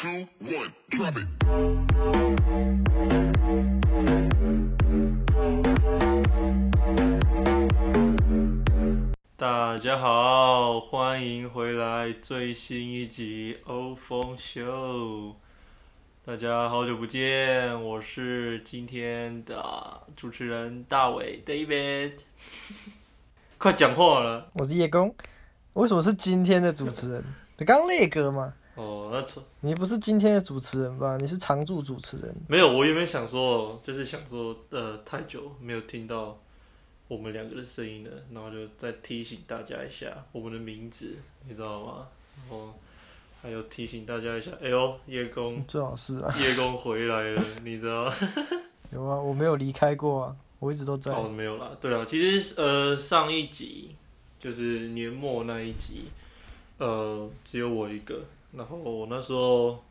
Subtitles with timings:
[0.00, 1.26] two, one, drop it.
[9.36, 14.62] 大家好，欢迎回来最新一集《欧风秀》。
[16.24, 22.20] 大家好久不见，我是今天的主持人大伟 David。
[23.58, 25.12] 快讲话了我是叶公，
[25.72, 27.24] 为什么是今天的主持人？
[27.56, 28.54] 你刚那个吗？
[28.78, 31.16] 哦，那从你不是今天的主持人吧？
[31.16, 32.32] 你是常驻主持人。
[32.46, 36.38] 没有，我原本想说，就是想说，呃，太久没有听到
[37.08, 41.16] 我们两个的声音了，然后就再提醒大家一下我们的名字，
[41.48, 42.06] 你知道吗？
[42.36, 42.72] 然后
[43.42, 48.12] 还有提醒大家一下，哎呦，叶公，最好是啊，叶公回来了，你知道吗？
[48.94, 51.12] 有啊，我没有离开过啊，我一直都在。
[51.12, 51.76] 哦，没有啦。
[51.80, 53.96] 对了，其实呃，上一集
[54.38, 56.04] 就是年末那一集，
[56.78, 58.22] 呃，只有我一个。
[58.52, 59.84] 然后我那时候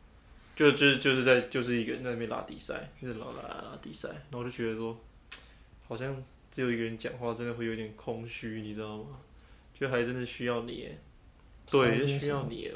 [0.56, 4.98] 就就是就是在就是一个人在那边拉比赛，就是老拉拉比赛，然后我就觉得说，
[5.86, 9.18] 好像只有一个人讲话，真的会有点空虚，你知道吗？
[9.72, 10.98] 就还真的需要你耶，
[11.70, 12.74] 对，需要你耶。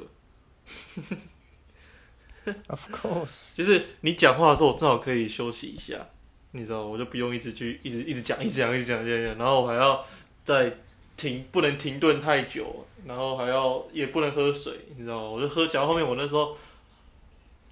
[2.69, 6.08] Of course，就是你讲话的时候，我正好可以休息一下，
[6.53, 10.06] 你知道，我就不用一直去一直一直讲，一直讲，一直讲，一直讲，然后我还要
[10.44, 10.77] 再
[11.23, 15.28] 停，不能停顿太久，然后还要也不能喝水，你知道吗？
[15.28, 16.56] 我就喝，讲到后面我那时候，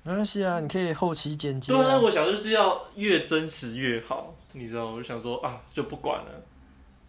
[0.04, 1.98] 没关系啊，你可以后期剪接、对啊，啊。
[1.98, 6.30] 我想就是要越真实越好，你知道吗，我就想说啊，就不管了，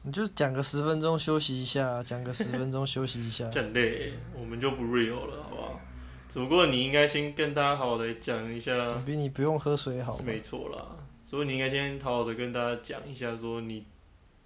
[0.01, 3.47] 你就讲个十分钟休息一下，讲个十分钟休息一下。
[3.53, 5.79] 这很累，我们就不 real 了，好不好？
[6.27, 10.11] 只不过你应该先跟大家好好的讲一下，总比你不用喝水好。
[10.11, 13.85] 是没错啦，所以你应该先好好的跟大家讲一下，说你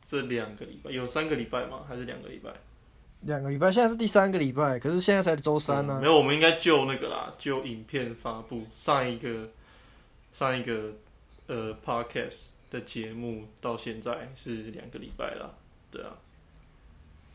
[0.08, 1.80] 这两个礼拜有三个礼拜吗？
[1.88, 2.52] 还是两个礼拜？
[3.22, 9.50] 两个礼拜，现在是第三个礼拜，可是现在才周三呢、嗯没有，我们应该就那个啦，就影片发布上一个
[10.32, 10.94] 上一个
[11.48, 15.50] 呃 podcast 的节目到现在是两个礼拜啦，
[15.90, 16.10] 对啊。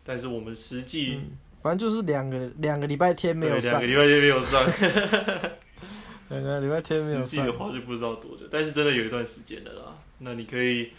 [0.04, 4.64] 但是我们实际、嗯反正就是两个两个礼拜天没有上对两个，礼拜天没有上，
[6.30, 7.52] 两个礼拜天没有上 实际的。
[7.52, 9.94] 话就不知道多久，但是真的有一段时间的啦。
[10.20, 10.90] 那你可以，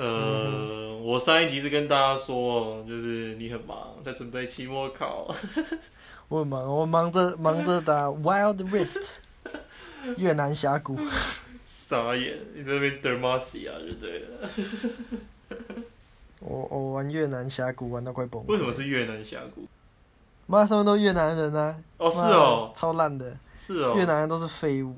[0.00, 5.26] 呃，我上一集是跟大家说，就是你很忙，在准备期末考，
[6.28, 9.18] 我很忙，我忙着忙着打 Wild Rift
[10.16, 10.98] 越南峡谷。
[11.66, 14.48] 傻眼，你在那边 Dermacia 就对了。
[16.40, 18.46] 我我玩越南峡谷玩到快崩溃。
[18.52, 19.68] 为什么是越南峡谷？
[20.46, 21.76] 妈，他们都越南人啊！
[21.98, 23.94] 哦，是哦，超烂的，是哦。
[23.98, 24.96] 越南人都是废物。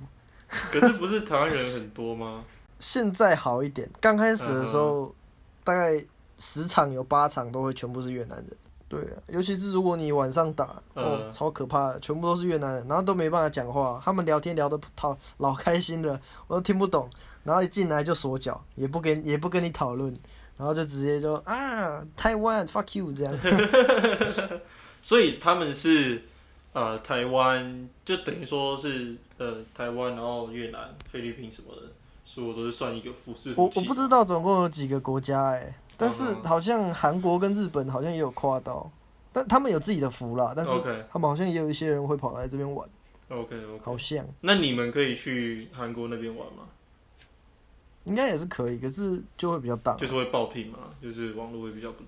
[0.71, 2.45] 可是不是台湾人很多吗？
[2.83, 5.15] 现在好一点，刚开始的时嗯候，
[5.63, 6.05] 大概
[6.37, 8.49] 十场有八场都会全部是越南人。
[8.89, 17.09] 对啊，尤其是如果你晚上打，哦，嗯超可怕的，全部都是越南人，然后都没办法讲话，他们聊天聊得讨老开心了，我都听不懂，
[17.45, 20.13] 然后一进来就锁脚，也不跟也不跟你讨论，
[20.59, 23.33] 然后就直接就啊，台湾 fuck you 这样。
[25.01, 26.23] 所以他们是
[26.73, 31.83] 呃台湾，就等于说是呃台湾，然后越南、菲律宾什么的，
[32.25, 33.65] 所以我都是算一个复式我。
[33.65, 38.91] 我不知道总共有几个国家哎、但是好像韩国跟日本好像也有跨到，
[39.33, 40.71] 但他们有自己的服啦，但是
[41.11, 42.89] 他们好像也有一些人会跑来这边玩
[43.29, 44.25] ，OK OK，好像。
[44.41, 46.65] 那你们可以去韩国那边玩吗？
[48.05, 52.03] 应该也是可以，可是就会比较大，就是会爆屏嘛，就是网络会比较不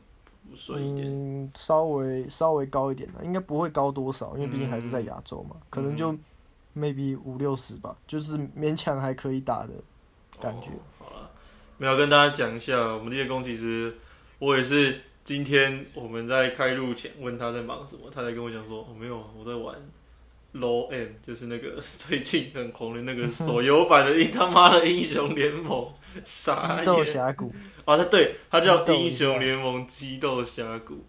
[0.50, 1.06] 不顺一点。
[1.08, 6.12] 嗯，稍微稍微高一点的，应该不会高多少，因为毕竟还是在亚洲嘛，可能就
[6.76, 9.72] maybe 五六十吧，就是勉强还可以打的
[10.40, 10.68] 感觉。
[10.68, 11.30] 哦好了，
[11.78, 13.94] 没有跟大家讲一下，我们的叶公其实
[14.38, 19.74] 我也是今天我们在开录前问他在忙什么，他才跟我讲说，哦没有，我在玩
[20.54, 25.92] Low M，就是那个 最近很红的那个手游版的英他妈的英雄联盟，
[26.24, 27.52] 傻激斗峡谷
[27.84, 27.96] 啊！
[27.96, 31.04] 他对他叫英雄联盟激斗峡谷，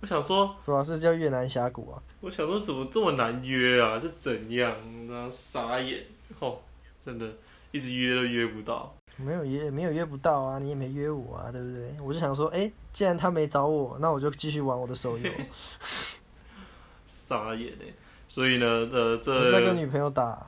[0.00, 0.84] 我想说，主要？
[0.84, 1.96] 是叫越南峡谷啊？
[2.20, 3.98] 我想说怎么这么难约啊？
[3.98, 4.76] 是怎样？
[5.08, 6.04] 然后傻眼
[6.38, 6.58] 哦，
[7.02, 7.26] 真的
[7.70, 8.94] 一直约都约不到。
[9.16, 11.94] 没有约，没有约不到啊，你也没约我啊，对不对？
[12.02, 15.30] 我就想说，哎、既然他没找我，那我就继续玩我的手游。
[17.06, 17.94] 傻眼嘞！
[18.28, 20.46] 所以呢，呃，我在跟女朋友打，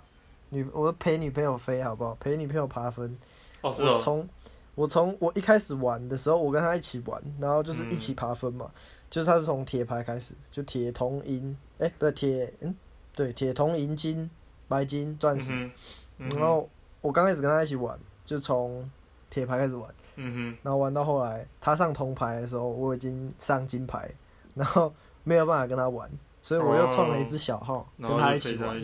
[0.51, 2.15] 女我陪女朋友飞好不好？
[2.21, 3.17] 陪女朋友爬分。
[3.63, 4.29] 哦是哦，我从
[4.75, 8.71] 我从我一开始玩的时候，我跟她一起玩，然后就是一起爬分嘛。
[9.11, 12.75] 就是他是从铁牌开始，就铁铜银，哎、不是铁，嗯，
[13.15, 14.29] 对，铁铜银金
[14.69, 15.55] 白金钻石。
[15.55, 15.73] 嗯，
[16.19, 16.69] 嗯然后
[17.01, 18.91] 我刚开始跟他一起玩，就从
[19.31, 19.89] 铁牌开始玩。
[20.21, 24.11] 嗯然后玩到后来，他上铜牌的时候，我已经上金牌，
[24.55, 24.93] 然后
[25.23, 26.11] 没有办法跟他玩，
[26.43, 28.77] 所以我又创了一只小号，然跟他一起玩。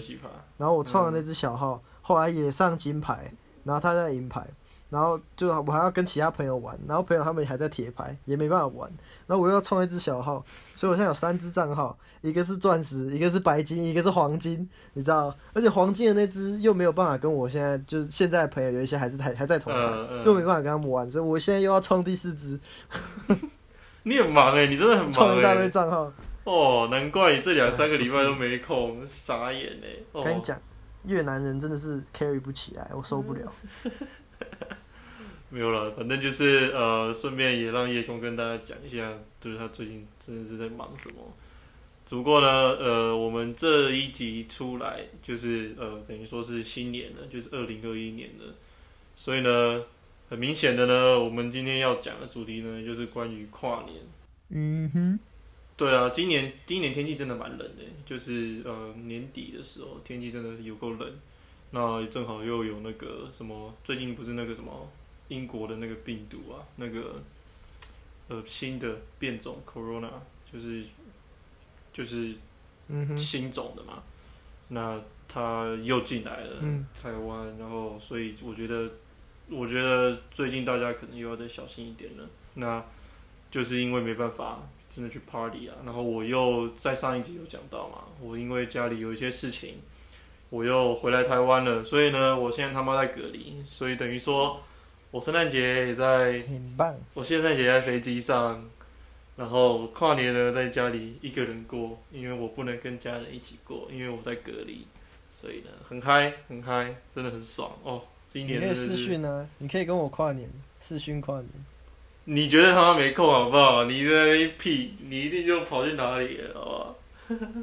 [0.56, 3.32] 然后我创的那只小号，后来也上金牌，
[3.64, 4.46] 然后他在银牌，
[4.94, 8.88] 然后就我还要跟其他朋友玩，然后朋友他们还在铁牌，也没办法玩。
[9.26, 10.41] 然后我又要创一只小号，
[10.76, 15.37] 所以我现在有三只账号，一个是钻石，一个是白金，一个是黄金，你知道？
[15.52, 22.61] 而且黄金的那只又没有办法跟我现在就是现在的朋友有一些还是还还在同台，嗯嗯又没办法跟他们玩，所以我现在又要创第四只，
[24.05, 26.12] 你很忙哎、你真的很忙创一大堆哎、账号。
[26.44, 30.56] 哦，难怪你这两三个礼拜都没空，傻眼哎、哦，跟你讲，
[31.06, 33.50] 越南人真的是 carry 不起来，我受不了。
[35.55, 41.15] 没有了，反正就是呃，顺便也让叶公跟大家讲一下，就是他最近真的是在忙什么。
[42.05, 48.53] 只不过呢，呃，我们这一集出来就是呃，等于说是新年了，就是二零二一年了，
[49.15, 49.85] 所以呢，
[50.29, 54.03] 很明显的呢，我们今天要讲的主题呢，就是关于跨年。
[54.49, 55.21] 嗯哼，
[55.77, 61.09] 对啊，今年今年天气真的蛮冷的，就是呃年底的时候天气真的有够冷，
[61.71, 64.91] 那正好又有那个什么，最近不是那个什么
[65.29, 67.23] 英国的那个病毒啊，那个
[68.29, 70.11] 呃新的变种 corona，
[70.50, 70.85] 就是
[71.93, 72.35] 就是
[73.17, 74.03] 新种的嘛，
[74.69, 76.87] 那它又进来了、嗯。
[77.00, 78.91] 台湾，然后所以我觉得，
[79.49, 82.29] 我觉得最近大家可能又要再小心一点了。
[82.55, 82.85] 那
[83.50, 84.61] 就是因为没办法
[84.91, 89.81] 真的去 party 啊，然后我又在上一集有讲到嘛，我因为家里有一些事情，
[90.50, 94.61] 我又回来台湾了，所以呢，我现在他妈在隔离，所以等于说
[95.14, 96.43] 我圣诞节也在。
[97.14, 98.69] 我现在也在飞机上，
[99.37, 104.84] 然后跨年呢在家里一个人过，因为我不能跟家人一起过，因为我在隔离，
[105.31, 108.02] 所以呢很嗨很嗨，真的很爽哦。
[108.26, 110.50] 今你可以视年真的是，讯啊，你可以跟我跨年，
[110.81, 111.49] 视讯跨年。
[112.25, 113.84] 你觉得他妈没空好不好？
[113.84, 116.64] 你在那屁，你一定就跑去哪里了，好
[117.28, 117.62] 不好？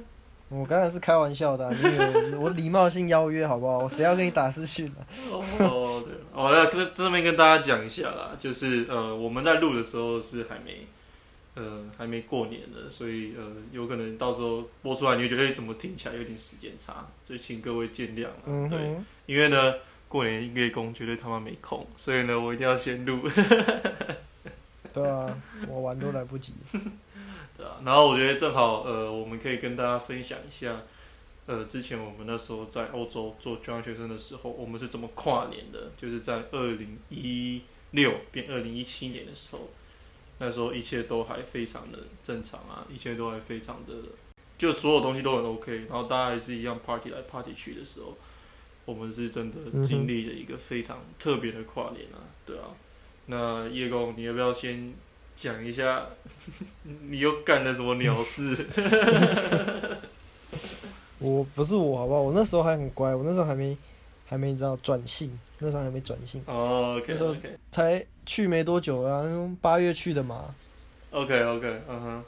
[0.52, 3.80] 我刚才是开玩笑的啊、你以为我礼貌性邀约好不好？
[3.80, 5.00] 我谁要跟你打私讯啊？
[5.32, 10.86] 哦，对，哦，那这这边跟大家讲一下啦，就是呃，我们在录的时候是还没，
[11.56, 19.76] 呃，还没过年的，所以呃，有可能到时候播出来，你会觉得哎，怎么听起来有点时间差，所以请各位见谅嗯哼，因为呢，
[20.10, 23.22] 过年月工绝对他妈没空，所以呢，我一定要先录，
[24.94, 25.34] 对啊，
[25.70, 26.52] 我玩都来不及。
[27.84, 30.82] 然后我觉得正好，呃，我们可以跟大家分享一下。
[31.48, 35.92] 呃，之前我们那时候在欧洲做交换学生的时候，我们是怎么跨年的？
[35.98, 37.62] 就是在二零一
[37.92, 39.70] 六变二零一七年的时候，
[40.38, 43.94] 那时候一切都还非常的正常啊，一切都还非常的，
[44.58, 48.16] 就所有东西都很 OK，然后大家还是一样 party 来 party 去的时候，
[48.86, 52.66] 我们是真的经历了一个非常特别的跨年啊，对啊。
[53.26, 54.94] 那叶公，你要不要先
[55.42, 56.06] 讲一下
[57.10, 58.64] 你又干了什么鸟事？
[61.18, 62.22] 我不是我好不好？
[62.22, 63.76] 我那时候还很乖，我那时候还没
[64.28, 69.26] 还没你知道转性，那时候还没转性，哦，OK 那时候 OK 才去没多久啊，
[69.60, 70.54] 八月去的嘛。
[71.10, 72.24] OK OK，嗯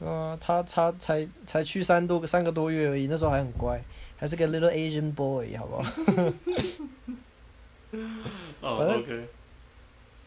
[0.00, 3.82] 哼，啊，他他才才去三多个三个多月而已，那时候还很乖，
[4.18, 5.90] 还是个 little Asian boy，好不好？
[8.60, 9.26] 哦 OK，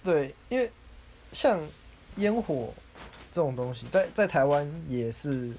[0.04, 0.68] 对，因为
[1.32, 1.60] 像
[2.18, 2.74] 烟火
[3.32, 5.52] 这种东西，在在台湾也是，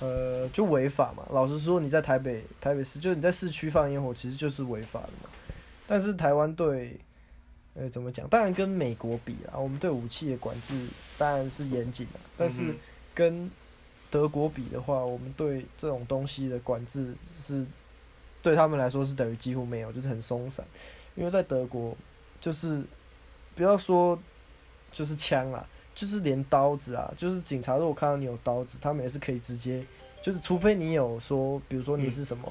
[0.00, 1.24] 呃，就违法嘛。
[1.30, 5.30] 老实说，你在台北台北市，就是你在市区放烟火，其实就是违法的嘛。
[5.86, 6.96] 但是台湾对，
[7.74, 8.28] 呃，怎么讲？
[8.28, 10.86] 当然跟美国比啊，我们对武器的管制
[11.18, 12.76] 当然是严谨的，但是嗯
[13.14, 13.50] 跟
[14.10, 17.66] 德国比的话，我们对这种东西的管制是
[18.42, 20.64] 对他们来说是等于几乎没有，就是很松散。
[21.16, 21.96] 因为在德国，
[22.40, 22.82] 就是
[23.54, 24.18] 不要说
[24.94, 29.84] 就是枪啦，就是连刀子啊，就是警察如果看到你有刀子，他们也是可以直接，
[30.22, 32.50] 就是除非你有说，比如说你是什么，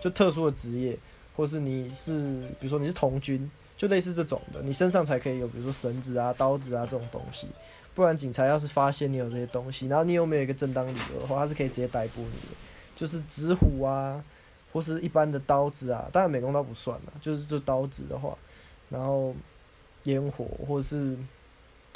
[0.00, 0.98] 就特殊的职业，
[1.36, 7.46] 或是你是比如说你是童军，就类似这种的，你身上才可以有比如说绳子啊、刀子啊这种东西。
[7.94, 12.56] 不然警察要是发现你有这些东西，然后你有没有一个正当理由的话，他是可以直接逮捕你的。
[12.96, 14.24] 就是纸虎啊，
[14.72, 18.34] 或是一般的刀子啊，当然美工刀不算了，就是就刀子的话，
[18.88, 19.34] 然后
[20.04, 21.14] 烟火或者是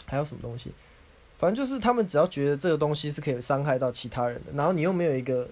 [0.07, 0.73] 还有什么东西，
[1.39, 5.49] 反正就是他们只要觉得这个东西是可以伤害到其他人的，然后你又没有一个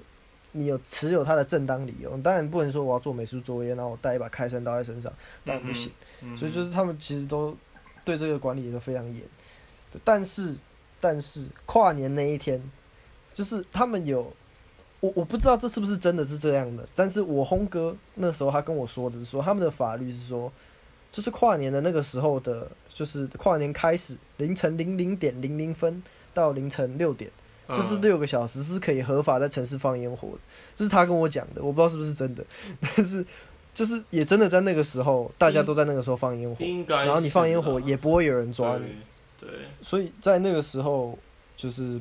[0.52, 5.12] 你有持有它的正当理由，当然不能说我要做美术作业，然后我带一把开山刀在身上，
[5.44, 5.90] 当然不行。
[6.38, 7.54] 所以就是他们其实都
[8.04, 9.22] 对这个管理也都非常严。
[10.02, 10.54] 但是，
[11.00, 12.60] 但是跨年那一天，
[13.32, 14.32] 就是他们有，
[15.00, 20.52] 我我不知道这是不是真的是这样的，但是我轰哥那时候他跟我说的是说，他们的法律是说，
[21.14, 26.02] 就是跨年的那个时候的，就是跨年开始凌晨零零点零零分
[26.34, 27.30] 到凌晨六点，
[27.68, 30.38] 就这嗯六个小时是可以合法在城市放烟火的，
[30.74, 32.44] 这是他跟我讲的，我不知道是不是真的，
[32.96, 33.24] 但是
[33.72, 36.56] 就是也真的在那个时候，大家都在那个时候放烟火。
[36.88, 38.88] 然后你放烟火也不会有人抓你，
[39.38, 39.48] 对。
[39.48, 41.16] 对，所以在那个时候
[41.56, 42.00] 就是。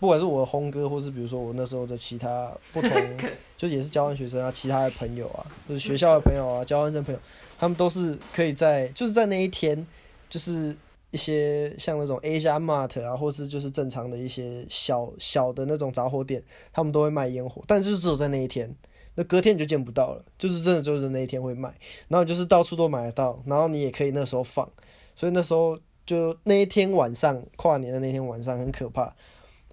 [0.00, 2.90] 不管是我的轰哥，或是比如说我那时候的其他不同，
[3.56, 7.20] 就也是交换学生啊，其他的朋友啊，就是学校的朋友啊，交换生朋友，
[7.58, 9.86] 他们都是可以在就是在那一天，
[10.28, 10.74] 就是
[11.10, 16.42] 一些像那种 Asia Mart 啊，或是就是正常的一些小小的那种杂货店，
[16.72, 18.74] 他们都会卖烟火，但是就是只有在那一天，
[19.14, 21.72] 那隔天你就见不到了，就是真的就是那一天会卖，
[22.08, 24.68] 然后就是到处都买得到，然后你也可以那时候放，
[25.14, 29.14] 所以那时候就那一天晚上跨年的那天晚上很可怕。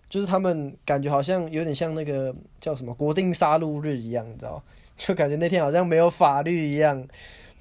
[0.10, 4.62] 就是他们感觉好像有点像那个叫什么国定杀戮日一样，你知道？
[4.98, 7.08] 就感觉那天好像没有法律一样，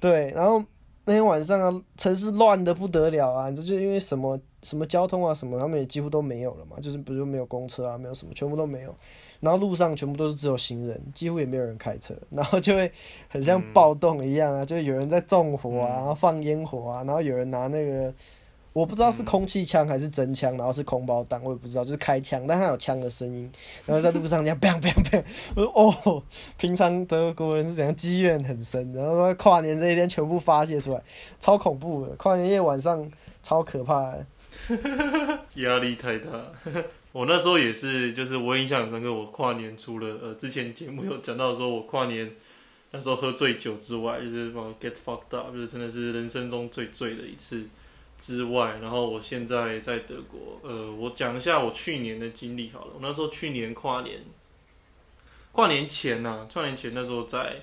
[0.01, 0.31] 对。
[0.31, 0.61] 然后
[1.05, 3.49] 那天晚上啊，城市乱的不得了啊！
[3.49, 8.93] 这就因为什么什么交通啊什么，他们也几乎都没有了嘛，就是比如没有公车啊，没有什么，全部都没有。
[9.39, 12.91] 然后路上全部都是只有行人，几乎也没有人开车，然后就会
[13.29, 18.13] 很像暴动一样啊，就有人在纵火啊，然后放烟火啊，然后有人拿那个。
[18.73, 23.51] 我不知道是空气枪还是真枪，然后是空包弹，我也不知道，就是开枪，但它有枪的声音，
[23.85, 25.23] 然后在路上这样 bang bang bang，
[25.55, 26.23] 我说哦，
[26.57, 31.03] 平常德国人是怎样积怨很深，然后说跨年这一天全部发泄出来，
[31.39, 33.11] 超恐怖的，跨年夜晚上
[33.43, 34.25] 超可怕的。
[35.55, 36.29] 压力太大。
[37.13, 39.13] 我那时候也是，就是我印象很深刻。
[39.13, 42.31] 我跨年除了呃之前节目有讲到说，我跨年
[42.91, 47.65] 那时候喝醉酒之外，就是把 get fucked up，就是真的是人生中最醉的一次
[48.21, 48.77] 之外。
[48.81, 52.91] 然后我现在在德国，呃，我讲一下我去年的经历好了。
[52.93, 54.23] 我那时候去年跨年，
[55.51, 57.61] 跨年前呐、跨年前那时候在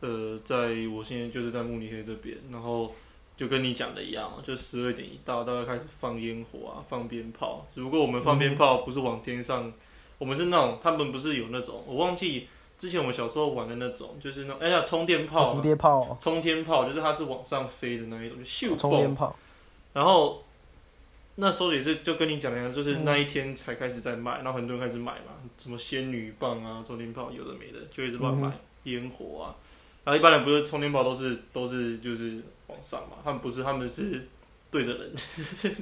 [0.00, 2.94] 呃，在我现在就是在慕尼黑这边，然后。
[3.38, 7.64] 就跟你讲的一样，就十二点一到，大概开始放烟火啊，放鞭炮。
[7.72, 9.72] 只不过我们放鞭炮不是往天上，
[10.18, 18.76] 我们是那种，他们不是有那种，我忘记之前我们小时候玩的那种，就是那哎呀充电炮蝴啊，蝶炮哦，冲天炮，就是它是往上飞的那一种，就咻嘣。
[18.76, 19.36] 冲天炮，
[19.92, 20.44] 然后
[21.36, 23.04] 那时候也是就跟你讲的一样，就是嗯。
[23.04, 28.52] 那一天才开始在卖，然后很多人开始买嘛，什么仙女棒啊、充电炮有的没的，就一直乱买
[28.84, 29.54] 烟火啊。
[30.04, 34.26] 然后一般人不是充电炮都是都是就是往上嘛，他们不是，他们是
[34.70, 35.12] 对着人，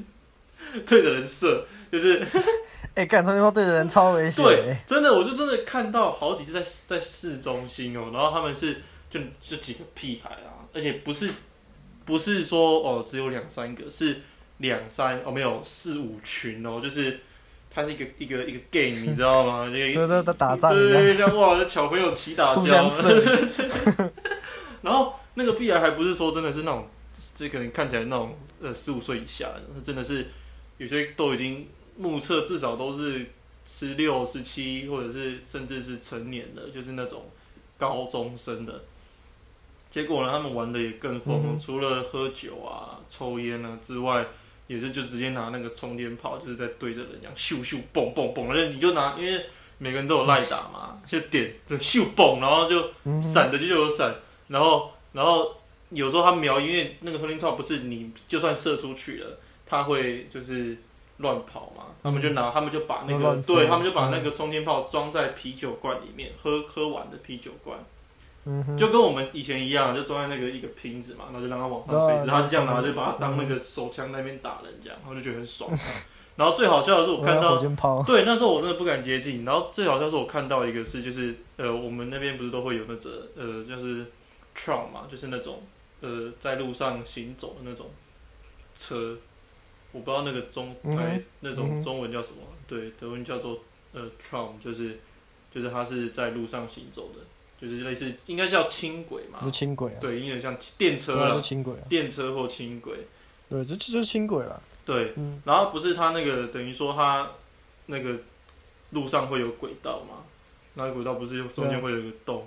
[0.85, 2.21] 对着人射，就是
[2.95, 11.31] 哎、干充电炮对着人超危险、对欸，，真的，我就真的看到好几次在在市中心哦，然后他们是就就几个屁孩啊，而且不是
[12.07, 14.23] 不是说哦只有两三个，是
[14.59, 17.21] 两三哦没有四五群哦，就是
[17.71, 19.69] 它是一个一个一个 game，你知道吗？
[19.75, 22.89] 这个在在打仗对，对对，像哇，这小朋友起打互架
[24.83, 26.89] 然后那个必然还不是说真的是那种，
[27.35, 30.27] 这可能看起来那种呃十五岁以下的，真的是
[30.79, 33.27] 有些都已经目测至少都是
[33.65, 37.29] 十六、十七，或者是甚至是成年的，就是那种
[37.77, 38.85] 高中生的。
[39.97, 44.27] 结果呢，他们玩的也更疯，嗯除了喝酒啊、抽烟啊之外，
[44.67, 49.43] 也是就直接拿那个充电炮，就是在对着人这样咻咻蹦蹦蹦，然后你就拿，因为
[49.79, 52.91] 每个人都有赖打嘛，就点就咻蹦，然后就
[53.23, 54.15] 闪的就有闪，
[54.49, 55.57] 然后然后
[55.89, 60.77] 有时候他瞄，因为那个充电炮不是你就算射出去了，他会就是
[61.17, 67.79] 乱跑嘛，他们就拿他们就把那个对他们就把那个充电炮装在啤酒罐里面，喝喝完的啤酒罐，
[68.47, 75.71] 嗯，就跟我们以前一样，就装在那个一个瓶子嘛，然后就让它往上飞，他是这样拿，对就把它当那个手枪那边打人这样，然后就觉得很爽。
[76.37, 77.59] 然后最好笑的是我看到
[78.05, 79.45] 对，那时候我真的不敢接近。
[79.45, 84.05] 然后最好笑是我看到一个是，就是呃，我们那边不是都会有那种呃，就是
[84.55, 85.63] tram 嘛，就是那种
[86.01, 87.87] 呃，在路上行走的那种
[88.77, 89.17] 车。
[89.93, 92.37] 我不知道那个中嗯哼台那种中文叫什么，
[92.69, 93.59] 对，德文叫做
[93.95, 95.01] 呃 tram，就是
[95.51, 97.21] 就是它是在路上行走的，
[97.61, 102.95] 就是类似应该叫轻轨嘛就，轻轨啊，对，有点像电车对啊，就了，轻轨啊，电车或轻轨，
[103.49, 107.31] 对，就就就是轻轨了，对，嗯，然后不是它那个等于说它
[107.87, 108.19] 那个
[108.91, 110.25] 路上会有轨道嘛，
[110.75, 112.47] 那个轨道不是中间会有一个洞，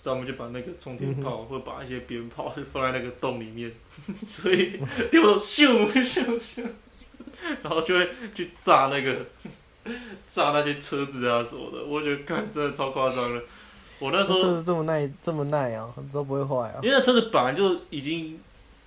[0.00, 3.70] 所以我们就把那个冲天炮或把一些鞭炮放在那个洞里面，
[4.16, 4.80] 所以
[5.12, 6.66] 有时候咻咻咻，
[7.62, 9.26] 然后就会去炸那个
[10.26, 13.42] 炸那些车子啊什么的，我觉得看真的超夸张的。
[13.98, 16.80] 我那时候车子这么耐这么耐啊，都不会坏啊。
[16.82, 18.38] 因，为那车子本来就已经，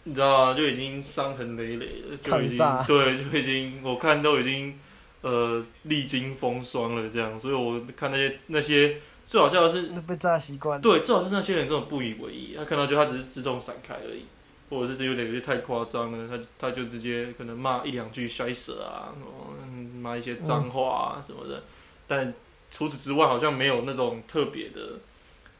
[0.04, 0.54] 你知道吗？
[0.54, 4.78] 就已经伤痕累累了，就已经对，就已经我看都已经
[5.22, 14.26] 呃历经风霜了这样，所以我看那些那些最好笑的是，那被炸习惯，对，最好是那些人真的不以为意，他看到就他只是自动闪开而已，
[14.70, 19.28] 或者是有点有些太夸张了，他他就直接可能骂一两句摔死啊，什么
[19.64, 21.64] 嗯骂一些脏话啊什么的，
[22.08, 22.34] 但
[22.72, 25.00] 除此之外好像没有那种特别的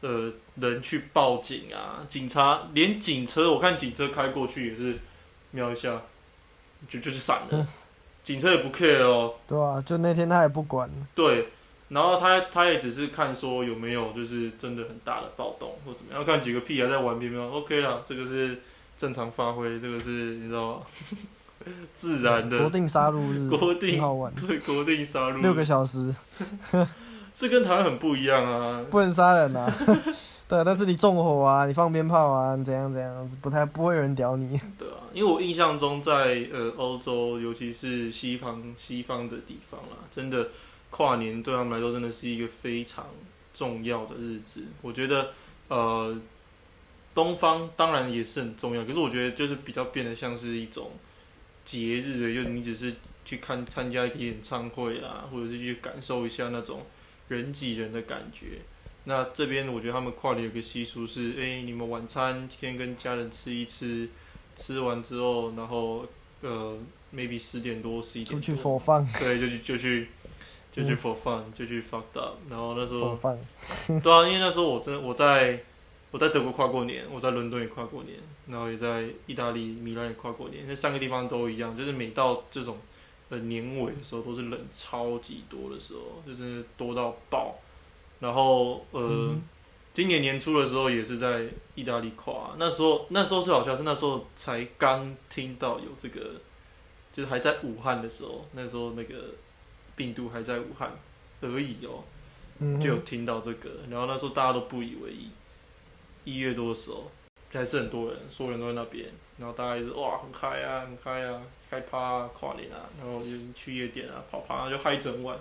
[0.00, 4.96] 呃人去报警啊，警察连警车我看警车开过去也是
[5.50, 6.02] 瞄一下
[6.88, 7.66] 就就是闪了，嗯。
[8.22, 11.48] 警车也不 care 哦，对啊，就那天他也不管，对，
[11.88, 18.60] 然后他他也只是看说有没有就是真的很大的暴动或怎么样，看几个屁孩在玩乒乓，OK 啦，这个是
[18.94, 20.86] 正常发挥，这个是你知道吗？
[21.94, 26.14] 自然的国定杀戮日，国定很好玩，对国定杀戮，六个小时
[27.32, 28.84] 这跟台湾很不一样啊。
[28.90, 29.72] 不能杀人啊。
[30.48, 34.48] 对，但是你纵火啊，你放鞭炮啊，你怎样怎样，不太不会有人屌你。
[34.76, 40.48] 对啊，因为我印象中在呃欧洲，尤其是西方西方的地方啦，真的
[40.90, 43.06] 跨年对他们来说真的是一个非常
[43.54, 44.64] 重要的日子。
[44.82, 45.28] 我觉得
[45.68, 46.18] 呃
[47.14, 50.90] 东方当然也是很重要，可是我觉得就是比较变得像是一种
[51.64, 56.82] 节日的，就你只是去看参加一个演唱会啦，或者是去感受一下那种
[57.28, 58.58] 人挤人的感觉。
[59.04, 64.08] 那这边我觉得他们跨年有个习俗是，哎、你们晚餐先跟家人吃一吃，
[64.56, 66.04] 吃完之后，然后
[66.42, 66.76] 呃
[67.14, 70.08] ，maybe 十点多、十一出点多，去佛放对，就去就去
[70.70, 72.36] 就去嗯 for fun，、就去 fucked up。
[72.50, 73.16] 然后那时候，
[74.02, 75.58] 对啊，因为那时候我真的我在
[76.10, 82.78] 我在德国跨过年，我在伦敦也跨过年，然后也在意大利米兰也跨过年，那三个地方都一样，就是每到这种
[83.28, 87.56] 呃年尾的时候，都是人超级多的时候，就是多到爆。
[88.20, 89.00] 然后呃。
[89.00, 89.42] 嗯
[89.92, 96.20] 今年年初的时候也是在意大利跨，那时候那时候是好像是那时候才刚听到有这个，
[97.12, 99.16] 就是还在武汉的时候，那时候那个
[99.96, 100.96] 病毒还在武汉
[101.40, 102.04] 而已哦，
[102.60, 105.28] 嗯就有听到这个，然后那时候大家都不以为意，
[106.24, 107.10] 一月多的时候
[107.52, 109.06] 还是很多人，所有人都在那边，
[109.38, 115.36] 然后大家一直哇很嗨啊很嗨啊，开趴啊跨年啊，然后就去夜店啊跑趴就嗨一整晚，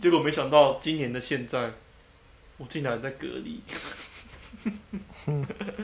[0.00, 1.72] 结果没想到今年的现在。
[2.56, 3.60] 我竟然在隔离，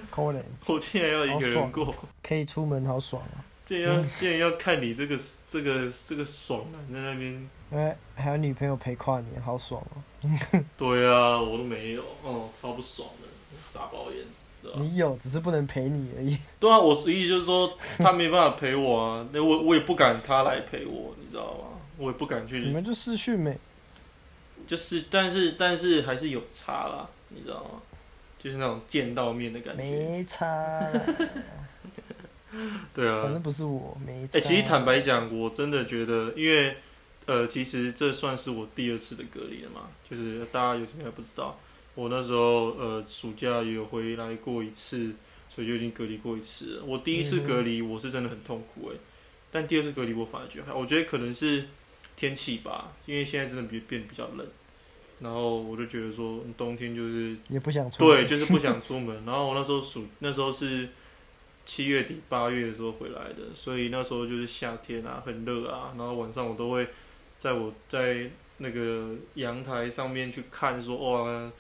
[0.09, 1.93] 可怜，我竟然要一个人过，
[2.23, 3.43] 可以出门，好爽啊！
[3.65, 5.19] 竟然要竟然要看你这个
[5.49, 7.51] 这个这个爽男在那边。
[7.73, 9.99] 哎，还有女朋友陪跨年，好爽哦！
[10.79, 13.27] 对啊，我都没有，哦，超不爽的，
[13.63, 14.25] 傻包烟，
[14.63, 14.79] 对吧？
[14.81, 16.39] 你有，只是不能陪你而已。
[16.61, 21.81] 对啊，我意思就是说他没办法陪我啊，那我我也不敢他来陪我，你知道吗？
[21.97, 23.59] 我也不敢去你去，们就视讯没？
[24.67, 27.83] 就是但是但是还是有差啦，你知道吗？
[28.39, 29.83] 就是那种见到面的感觉。
[29.83, 30.91] 没差啦，
[32.95, 34.39] 对啊，反正不是我，没差。
[34.39, 36.77] 哎、其实坦白讲，我真的觉得，因为
[37.27, 41.59] 呃，其实这算是我第二次的隔离了嘛，就是大家有些人还不知道，
[41.95, 45.13] 我那时候呃暑假也有回来过一次，
[45.49, 46.85] 所以就已经隔离过一次了。
[46.85, 48.97] 我第一次隔离我是真的很痛苦哎、
[49.51, 51.65] 但第二次隔离我反而觉得还，我觉得可能是
[52.17, 54.47] 天气吧，因为现在真的变变比较冷，
[55.19, 57.99] 然后我就觉得说冬天就是也不想出。
[57.99, 59.25] 对，，就是不想出门。
[59.27, 60.89] 然后我那时候暑那时候是
[61.67, 65.93] 七月底八月的时候回来的，所以那时候就是夏天啊，很热啊。
[65.99, 66.87] 然后晚上我都会
[67.39, 71.51] 在我在那个阳台上面去看说，哇，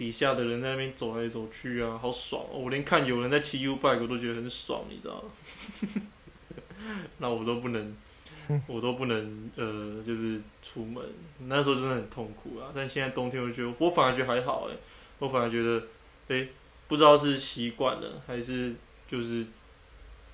[0.00, 2.58] 底下的人在那边走来走去啊，好爽、哦！
[2.58, 6.02] 我连看有人在骑 U bike 我都觉得很爽，你知道吗？
[7.18, 7.94] 那我都不能。
[8.66, 11.00] 我都不能呃，就是出门，
[11.46, 12.72] 那时候真的很痛苦啊。
[12.74, 14.74] 但现在冬天，我觉得我反而觉得还好哎、
[15.20, 15.80] 我反而觉得，
[16.28, 16.48] 哎、
[16.88, 18.74] 不知道是习惯了还是
[19.06, 19.46] 就是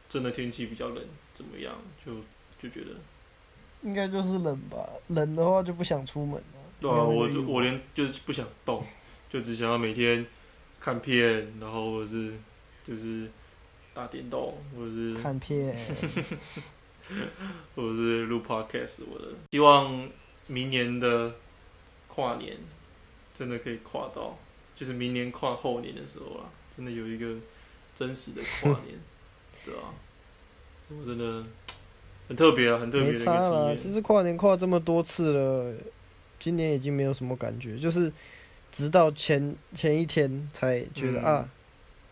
[0.09, 2.15] 真的天气比较冷，怎么样，就
[2.59, 2.93] 就觉得，
[3.83, 4.79] 应该就是冷吧。
[5.09, 6.43] 冷的话就不想出门了。
[6.81, 8.83] 对啊，我就我连就是不想动，
[9.37, 10.25] 就只想要每天
[10.81, 12.33] 看片，然后或者是
[12.83, 13.29] 就是
[13.93, 15.77] 打电动，或者是看片，
[17.77, 19.27] 或者是录 podcast 我的。
[19.53, 20.09] 希望
[20.47, 21.35] 明年的
[22.09, 22.57] 跨年
[23.35, 24.39] 真的可以跨到，
[24.75, 27.35] 就是明年跨后年的时候啦，真的有一个
[27.95, 28.99] 真实的跨 年，
[29.67, 29.93] 对啊，
[30.89, 31.45] 我真的
[32.27, 33.51] 很特别啊，很特别的一没差啦。
[33.51, 33.77] 个经验。
[33.77, 35.75] 其实跨年跨这么多次了，
[36.39, 38.11] 今年已经没有什么感觉，就是
[38.77, 41.49] 直到前前一天才觉得、嗯啊，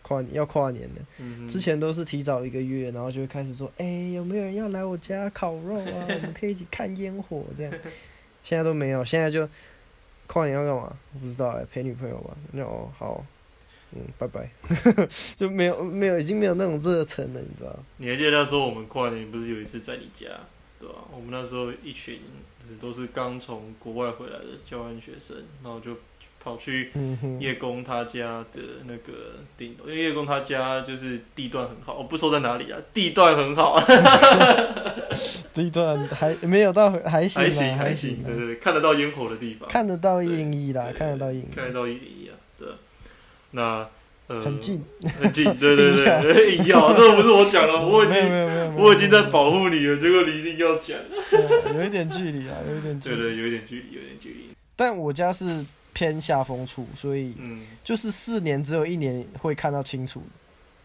[0.01, 0.95] 跨年要跨年了。
[1.19, 6.07] 嗯之前都是提早一个月，然后就会开始说，哎、有没有人要来我家烤肉啊？
[6.09, 7.71] 我们可以一起看烟火这样。
[8.43, 9.47] 现在都没有，现在就
[10.25, 10.97] 跨年要干嘛？
[11.13, 12.35] 我不知道哎、陪女朋友吧。
[12.51, 13.23] 那哦好，
[13.91, 14.49] 嗯，拜拜，
[15.37, 17.77] 就没有没有已经没有那种热忱了，你知道？
[17.97, 20.25] 你还记得那时候我们跨年不是有一次在你家，
[20.79, 22.19] 对吧、我们那时候一群
[22.81, 25.95] 都是刚从国外回来的交换学生，然后就
[26.45, 29.11] 跑去嗯哼，叶公他家的那个
[29.57, 33.81] 顶楼，因为叶公他家就是地段很好，我不说在哪里啊，地段很好，
[35.55, 38.23] 地段还没有到还行还行还行，啦。
[38.27, 42.67] 对对对，看得到烟火的地方，看得到一零一啦，看得到一零，看得到一零一啊，对，
[43.51, 43.89] 那
[44.27, 44.83] 呃很近，
[45.19, 50.95] 很近， 对对对对，硬要，这不是我讲了， 我已经我已经在保护你了，结果你一定要讲，
[51.31, 53.15] 对有一点距离啊，有一点距离。
[53.15, 57.65] 对对，有一点距离，有一点距离，但我家是偏下风处，所以嗯。
[57.83, 60.21] 就是四年只有一年会看到清楚，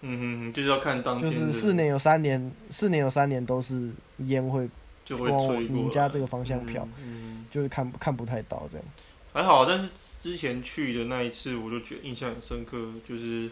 [0.00, 4.66] 嗯哼哼，就是要看当就天的，是四年有三年，四年有三年都是烟会
[5.04, 7.46] 就会吹过你家这个方向飘，嗯嗯。
[7.50, 8.86] 就是看看不太到这样。
[9.32, 13.50] 还好，但是之前去的那一次，我就觉得印象很深刻，就是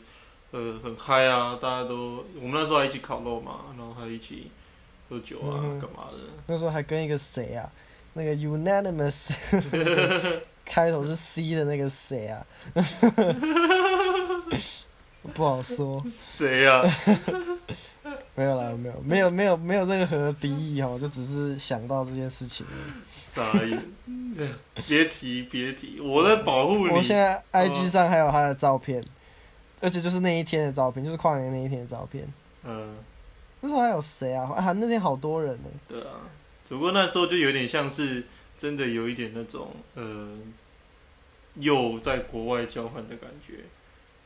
[0.52, 4.50] 呃很嗨啊，大家都我们那时候还一起烤肉嘛，然后还一起
[5.08, 6.16] 喝酒啊，嗯干嘛的？
[6.46, 7.70] 那时候还跟一个谁啊，
[8.14, 12.46] 那个 unanimous 那 个 开头是 C 的那个谁啊，
[15.34, 16.84] 不好说，谁啊？
[18.34, 22.64] 没有啦，没有，没有，没有，没有任何敌意哦，就只是想到这件事情。
[23.16, 23.82] 傻眼！
[24.86, 26.94] 别提别提，我在保护你。
[26.94, 29.02] 我现在 IG 上还有他的照片，
[29.80, 32.32] 而且就是那一天的照片，就是跨年那一天的照片。
[32.62, 32.96] 嗯，
[33.60, 34.48] 那时候还有谁啊？
[34.54, 36.20] 啊，那天好多人呢、对啊，
[36.64, 38.24] 只不过那时候就有点像是
[38.58, 40.28] 真的有一点那种呃，
[41.54, 43.54] 又在国外交换的感觉，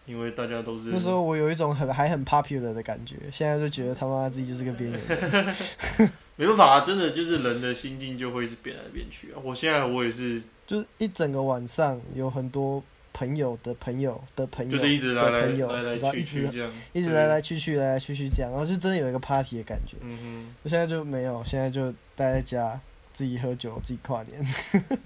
[0.06, 6.10] 因为大家都是那时候我有一种很还很 popular 的感觉，现在就觉得他妈自己就是个边缘人。
[6.34, 9.36] 没办法啊，真的就是人的心境就会是变来变去啊。
[9.44, 19.98] 我现在我也是，就是一整个晚上有很多朋友的朋友的朋友就是一直来来朋友，来来去去这样，一直来来去去来来去去这样，然后就真的有一个 party 的感觉。
[20.00, 22.80] 嗯哼我现在就没有，现在就待在家
[23.12, 24.44] 自己喝酒，自己跨年。
[24.72, 24.98] 哼，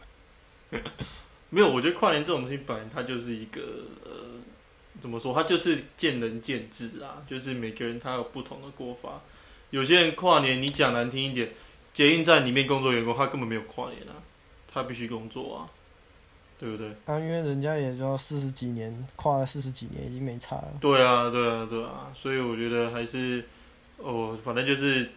[1.51, 3.61] 没有，我觉得跨年这种东西本来它就是一个
[4.05, 4.11] 呃，
[5.01, 9.21] 怎么说，它就是见仁见智啊，就是每个人他有不同的过法。
[9.71, 11.51] 有些人跨年，你讲难听一点，
[11.93, 14.15] 捷运站里面工作员工他根本没有跨年啊，
[14.73, 15.69] 他必须工作啊，
[16.59, 16.89] 对不对？
[17.05, 20.69] 啊，因为人家也就要四十几年，跨了四十几年，已经没差了。
[20.81, 23.45] 对啊，对啊，对啊，所以我觉得还是，
[23.99, 25.09] 哦，反正就是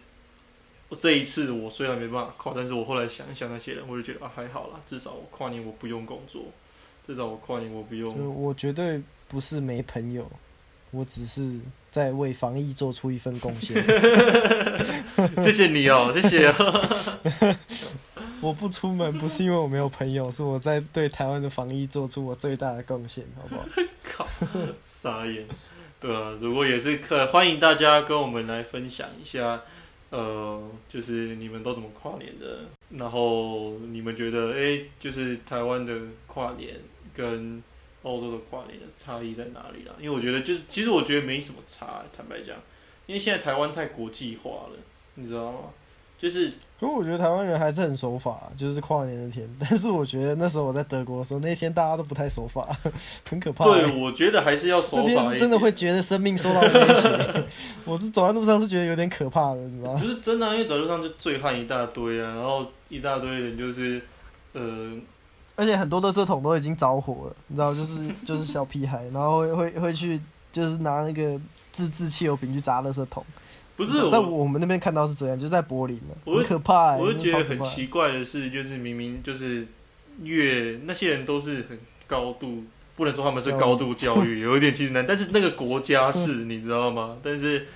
[0.98, 6.42] 这一次我虽然没办法跨，但是我后来想一想那些人，我就觉得啊还好啦，至少我跨年我不用工作，
[7.06, 10.28] 至少我跨年我不用，我绝对不是没朋友，
[10.90, 11.58] 我只是
[11.92, 13.82] 在为防疫做出一份贡献。
[15.40, 17.56] 谢谢你哦，谢谢哦，
[18.42, 23.64] 我不出门不是因为我没有朋友，是我在对台湾的防疫做出我最大的贡献，好不好？
[24.02, 24.26] 靠，
[24.82, 25.46] 傻眼，
[26.00, 29.62] 对啊，如果也是可欢迎大家跟我们来分享一下。
[30.10, 32.66] 呃，就是你们都怎么跨年的？
[32.90, 36.76] 然后你们觉得，哎、就是台湾的跨年
[37.14, 37.62] 跟
[38.02, 39.94] 欧洲的跨年的差异在哪里啦？
[39.98, 42.56] 因为我觉得，就是其实我觉得没什么差，坦白讲，
[43.06, 44.76] 因为现在台湾太国际化了，
[45.14, 45.58] 你知道吗？
[46.20, 49.48] 就是可我觉得台湾人还是很守法，就是跨年那天。
[49.58, 52.76] 但是我觉得那时候我在德国的时候，那天大家都不太守法，
[53.26, 53.70] 很可怕、欸。
[53.70, 57.44] 对，我觉得还是要守那天法真的会觉得生命受到威胁。
[57.86, 60.00] 我是走在路上是觉得有点可怕的，你知道吗？
[60.00, 64.02] 不是真的、啊，因为走在路上就醉汉一大堆啊，然后一大堆人就是，
[64.52, 64.92] 呃，
[65.56, 70.20] 而且很多垃圾桶都已经着火了，你知道，就是就是小屁孩，然后会会会去
[70.52, 71.40] 就是拿那个
[71.72, 73.24] 自制汽油瓶去砸垃圾桶。
[73.80, 76.98] 不是在我，们那边看到是这样，就在柏林了，我很可怕、欸。
[76.98, 79.66] 我就觉得很奇怪的是，就是明明就是
[80.22, 82.64] 越那些人都是很高度，
[82.94, 87.16] 不能说他们是高度教育，有一点其实难，但是那个国家是，你知道吗？
[87.22, 87.66] 但是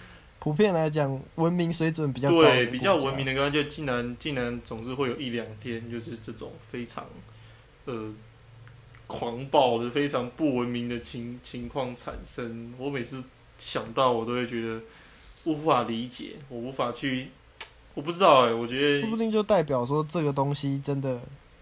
[0.41, 7.07] 普遍来讲，文明水准比较高对比较文明的国家，就竟然竟然总是会有一两天，就是这种非常
[7.87, 8.13] 呃
[9.07, 12.75] 狂暴的、非常不文明的情情况产生。
[12.77, 13.25] 我每次
[13.57, 14.83] 想到，我都会觉得
[15.45, 17.31] 无法理解，我无法去，
[17.95, 21.21] 我不知道哎、我觉得说不定就代表说这个东西真的，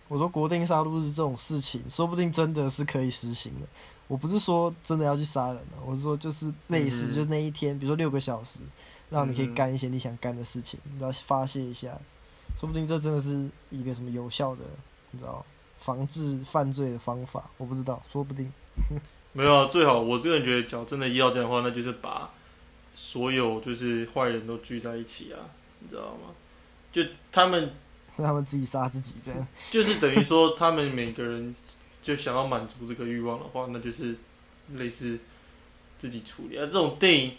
[0.09, 3.67] 我说国定杀戮日这种事情，说不定真的是可以实行的。
[4.09, 8.61] 我不是说真的要去杀人啊，我是说就是类似，嗯就是那一天，比如说六个小时，
[9.09, 11.99] 让你可以嗯干一些你想干的事情，你知道发泄一下，
[12.61, 14.63] 说不定这真的是一个什么有效的，
[15.13, 15.45] 你知道
[15.79, 18.53] 防治犯罪的方法，我不知道，说不定。
[19.33, 22.31] 没有啊，最好我这个人觉得，假如真的要这样的话，那就是把
[22.95, 25.39] 所有就是坏人都聚在一起啊，
[25.81, 26.35] 你知道吗？
[26.93, 27.73] 就他们
[28.17, 29.47] 让他们自己杀自己这样。
[29.71, 31.55] 就是等于说，他们每个人
[32.03, 34.15] 就想要满足这个欲望的话，那就是
[34.75, 35.19] 类似
[35.97, 36.67] 自己处理啊。
[36.67, 37.33] 这种电影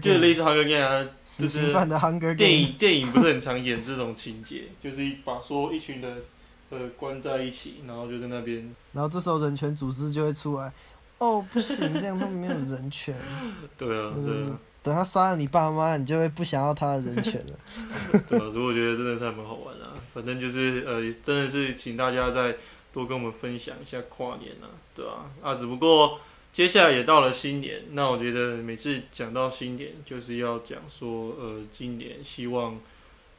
[0.00, 6.22] 就类似《Hunger Game》啊，死刑犯的 Hunger 电影电影不是很常演这种情节，就是一把说一群人
[6.70, 10.72] 呃关在一起，然后就在那边，然后这时候人权组织就会出来，
[11.18, 13.14] 哦，不行，这样他们没有人权。
[13.78, 14.58] 对啊，对啊，
[14.88, 18.22] 等他杀了你爸妈，你就会不想要他的人权了。
[18.26, 19.92] 对啊，所以我觉得真的是还蛮好玩的、啊。
[20.14, 22.56] 反正就是呃，真的是请大家再
[22.92, 26.18] 多跟我们分享一下跨年啊，对啊，啊，只不过
[26.50, 32.80] 接下来也到了新年，那我觉得每次讲到新年，就是要讲说呃，今年希望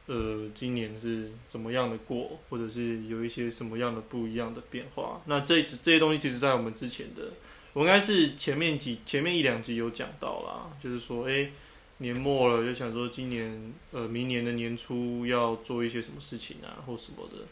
[0.06, 5.20] 呃，今年是怎么样的过，或者是有一些什么样的不一样的变化。
[5.26, 7.24] 那这这些东西，其实在我们之前的，
[7.72, 11.52] 我应该是前面几前面一两集有讲到啦，就是说，诶，
[11.98, 17.46] 年末了，就想说今年呃，明年的年初要做一些什么事情啊，或什么的。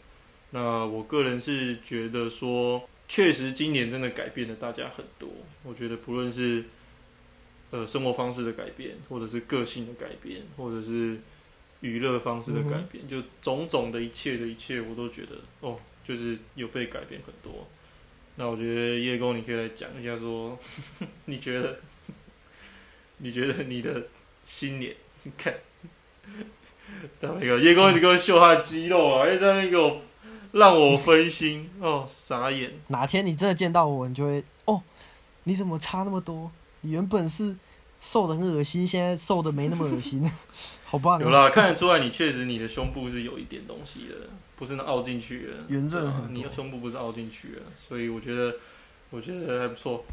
[0.51, 5.29] 那我个人是觉得说，确实今年真的改变了大家很多。
[5.63, 6.65] 我觉得不论是
[7.69, 11.17] 呃生活方式的改变，或者是个性的改变，或者是
[11.81, 17.67] 娱乐方式的改变，就种种的一切的一切，我都觉得哦，就是有被改变很多。
[18.39, 20.57] 那我觉得叶公，你可以来讲一下说，
[21.25, 21.77] 你觉得
[23.17, 24.07] 你觉得你的
[24.45, 25.53] 新年，你看，
[27.19, 30.01] 那个叶公一直给我秀他的肌肉啊，还在那边给我
[30.53, 32.71] 让我分心哦，傻眼。
[32.87, 34.81] 哪天你真的见到我，你就会哦，
[35.43, 36.49] 你怎么差那么多？
[36.79, 37.53] 你原本是
[37.99, 40.31] 瘦的很恶心，现在瘦的没那么恶心，
[40.87, 41.21] 好棒、啊！
[41.21, 48.53] 有啦，看得出来你确实你的胸部是有一点东西的，不是那凹进去的，圆润对啊你的胸部不是凹进去的，所以我觉得
[49.09, 50.05] 我觉得还不错，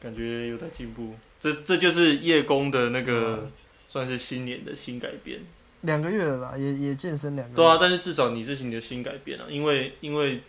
[0.00, 1.16] 感觉有在进步。
[1.40, 3.52] 这这就是叶公的那个嗯
[3.88, 5.40] 算是新年的新改变，
[5.80, 7.56] 两个月了吧，也也健身两个月。
[7.56, 10.40] 对啊，但是至少你是你的新改变啊，因为因为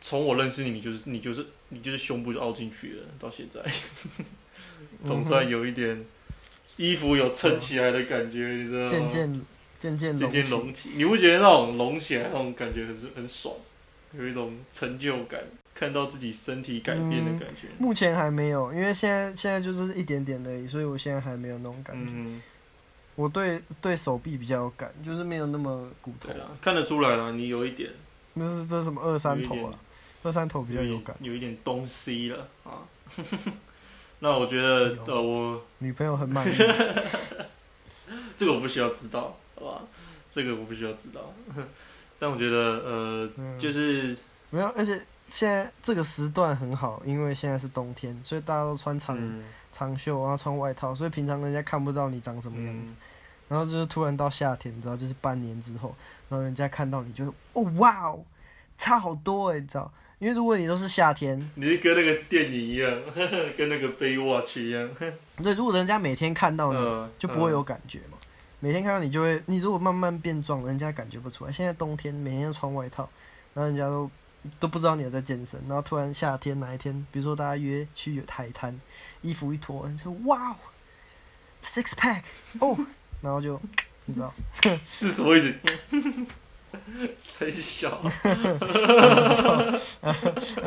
[0.00, 3.60] 从我认识你，你就是你就是你就是胸部就凹进去了，到现在
[5.04, 6.02] 总算有一点
[6.78, 8.88] 衣服有撑起来的感觉，你知道吗？
[8.88, 9.42] 渐渐
[9.84, 13.54] 渐渐渐渐隆起，你不觉得那种隆起来那种感觉很是很爽，
[14.12, 15.40] 有一种成就感，
[15.74, 17.68] 看到自己身体改变的感觉。
[17.78, 22.12] 目前还没有，因为现在现在就是一点点而已，所以我现在还没有那种感觉。
[22.14, 22.42] 嗯，
[23.14, 26.40] 我对对手臂比较有感，就是没有那么骨头对。
[26.40, 27.90] 啊，看得出来了，你有一点
[28.32, 29.78] 那是这是什么二三头啊？
[30.22, 31.14] 二三头比较有感。
[31.20, 32.80] 有一点东西了啊。
[34.20, 36.50] 那我觉得呃，我女朋友很满意，
[38.38, 39.82] 这个我不需要知道，好吧？
[40.30, 41.32] 这个我不需要知道。
[42.18, 44.16] 但我觉得呃，嗯就是
[44.50, 52.92] 没有，而且现在这个时段很好，因为现在是冬天，所以大家都穿长、嗯长袖，然后穿外套，所以平常人家看不到你长什么样子。
[52.92, 52.96] 嗯，
[53.48, 55.94] 然后就是突然到夏天，你知道，就是半年之后，
[56.28, 58.24] 然后人家看到你就哦哇哦，
[58.78, 59.92] 差好多哎，你知道？
[60.20, 62.90] 因为如果你都是夏天， 你是跟那个电影一样，
[63.58, 64.88] 跟那个 Baywatch 一样，
[65.42, 68.13] 对，如果人家每天看到你，嗯，就不会有感觉嘛。
[68.64, 71.52] 每天看到你就会，你如果慢慢变壮，人家感觉不出来。
[71.52, 73.06] 现在冬天每天都穿外套，
[73.52, 74.10] 然后人家都
[74.58, 78.80] 都不知道你有在健身，然后突然夏天哪一天，比如说大家约去海滩，
[79.20, 80.56] 衣服一脱，你就哇哦
[81.62, 82.22] ，six pack
[82.60, 82.74] 哦，
[83.20, 83.60] 然后就
[84.06, 84.32] 你知道，
[84.98, 85.54] 这什么意思？
[87.18, 88.00] 谁小？
[88.24, 88.40] I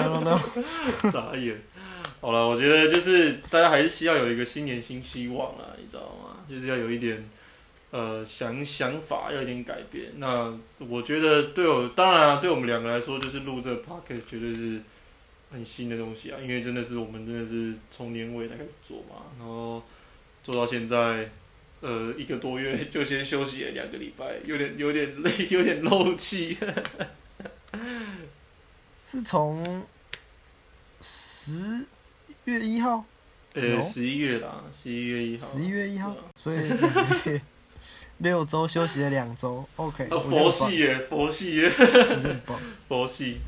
[0.05, 0.39] don't know，
[1.12, 1.60] 傻眼。
[2.21, 6.38] 好了，我觉得就是大家还是需要有一个新年新希望啊，你知道吗？
[6.47, 7.27] 就是要有一点
[7.91, 10.12] 呃想想法，要有点改变。
[10.17, 14.82] 那我觉得对我，当然啊，对我们两个来说，就是录这个 podcast 绝对是
[15.52, 19.84] 很新的东西啊，因为真的是我们真的是从年尾才开始做嘛，然后
[20.43, 21.30] 做到现在。
[21.80, 26.58] 呃，一个多月就先休息了两个礼拜，有点有点累，有点漏气。
[29.06, 29.86] 是从
[31.04, 31.86] 十
[32.45, 33.06] 月一号，
[33.54, 35.47] 呃，No 十一月啦，十一月一号。
[35.54, 36.67] 十一月一号所以
[38.19, 41.69] 六周休息了两周，OK，佛系耶，佛系耶。
[42.88, 43.39] 佛系。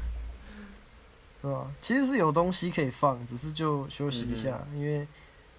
[1.42, 1.72] 是吧？
[1.82, 5.08] 其实是有东西可以放，只是就休息一下，嗯因为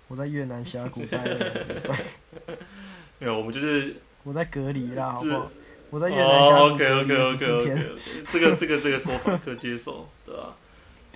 [0.09, 1.19] 我在越南峡谷待
[3.19, 5.51] 没有，我们就是我在隔离啦，好是不好？
[5.89, 7.87] 我在越南峡哦谷隔离十天
[8.31, 10.55] 这个这个这个说法可接受，对吧？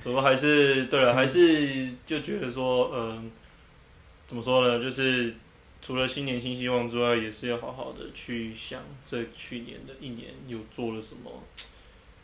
[0.00, 3.30] 怎么还是对了，还是就觉得说，嗯，
[4.26, 4.82] 怎么说呢？
[4.82, 5.34] 就是
[5.84, 11.30] 除了新年新希望之外，也是要好好的去想这去年的一年有做了什么，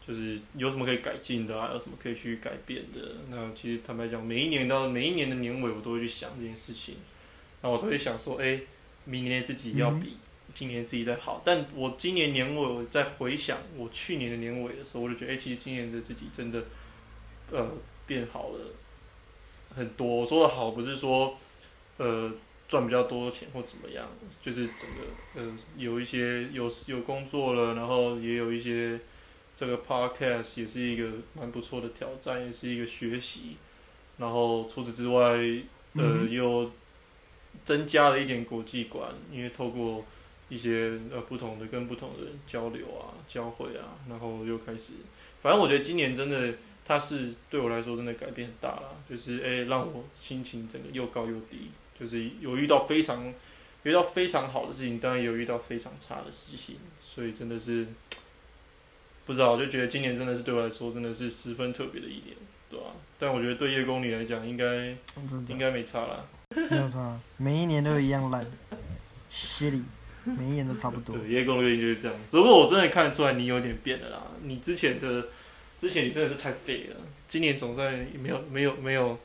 [0.07, 3.17] 就是有什么可以改进的啊，有什么可以去改变的。
[3.29, 6.95] 那其实坦白讲，每一年到每一年的年尾，我都会去想这件事情，
[7.61, 8.63] 那我都会想说，哎、
[9.05, 10.17] 明年自己要比
[10.55, 11.43] 今年自己再好。
[11.45, 16.65] 但我今年年尾我在回想我去年的年尾的时候，我就觉得，哎、其实今年的自己真的，
[17.51, 17.71] 呃，
[18.07, 18.59] 变好了
[19.77, 20.07] 很多。
[20.07, 21.37] 我说的好，不是说，
[21.99, 22.33] 呃，
[22.71, 24.09] 赚比较多钱或怎么样，
[24.41, 25.03] 就是整个，
[25.35, 29.01] 呃，有一些有有工作了，然后也有一些
[29.57, 33.57] 这个 podcast 也是一个蛮不错的挑战，也是一个学习。
[34.19, 35.21] 然后除此之外，
[35.95, 36.71] 呃，嗯又
[37.65, 40.05] 增加了一点国际观，因为透过
[40.49, 44.93] 一些呃不同的跟不同的人交流啊、交汇啊，然后又开始，
[45.41, 46.55] 反正我觉得今年真的，
[46.87, 53.33] 它是对我来说真的改变很大了，就是诶、让我心情整个又高又低，就是有遇到非常
[53.83, 57.87] 遇到非常好的事情，当然也有遇到非常差的事情，所以真的是
[59.27, 62.35] 不知道，就觉得今年真的是对我来说真的是十分特别的一年，
[62.71, 62.87] 对吧、
[63.19, 64.97] 但我觉得对叶公你来讲，应该
[65.47, 66.25] 应该没差啦。
[66.71, 68.45] 没有错，每一年都一样烂
[69.33, 69.83] ，shitty，
[70.25, 71.17] 每一年都差不多。
[71.17, 72.17] 对，叶公对就是这样。
[72.29, 74.23] 只不过我真的看得出来你有点变了啦。
[74.43, 75.29] 你之前的，
[75.79, 76.97] 之前你真的是太废了。
[77.29, 79.17] 今年总算没有没有没有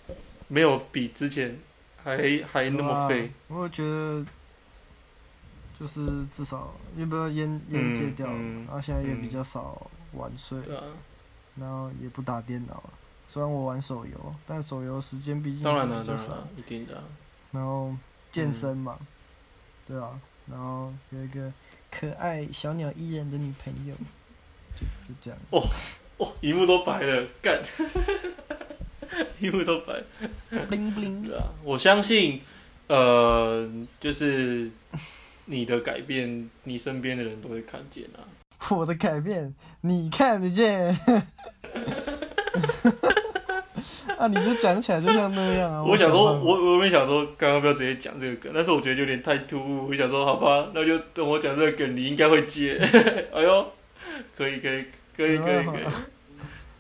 [0.50, 1.60] 没有比之前
[2.06, 3.24] 还还那么废。
[3.24, 4.26] 对啊我觉得
[5.78, 10.58] 就是至少要不要烟烟戒掉，嗯然后现在也比较少晚睡，
[11.56, 12.94] 然后也不打电脑了。
[13.28, 17.04] 虽然我玩手游，但手游时间毕竟当然了，是比较少当然了。，一定的啊。
[17.52, 17.94] 然后
[18.32, 18.98] 健身嘛，
[19.88, 21.52] 对啊，然后有一个
[21.92, 23.96] 可爱小鸟依人的女朋友，
[24.76, 25.40] 就就这样。
[25.50, 27.62] 哦，荧幕都白了，干，
[29.40, 30.02] 荧幕都白。
[30.52, 32.42] bling bling，对啊，我相信，
[32.88, 34.72] 呃，就是
[35.46, 38.24] 你的改变，你身边的人都会看见啊。
[38.70, 40.98] 我的改变你看得见。
[44.18, 45.84] 啊，你就讲起来就像那样啊！
[45.84, 49.90] 我想说，我我原本想说，刚刚不要直接讲这个梗，但是我觉得有点太突兀。
[49.90, 52.80] 我想说，好吧，那就等我讲这个梗，你应该会接。
[53.34, 53.72] 哎呦，
[54.38, 55.84] 可以可以可以可以可以